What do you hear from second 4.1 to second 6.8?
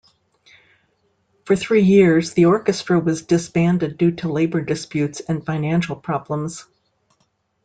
to labor disputes and financial problems.